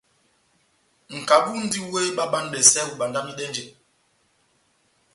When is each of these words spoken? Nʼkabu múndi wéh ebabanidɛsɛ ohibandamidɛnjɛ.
Nʼkabu 1.17 1.49
múndi 1.55 1.79
wéh 1.91 2.07
ebabanidɛsɛ 2.11 2.79
ohibandamidɛnjɛ. 2.85 3.63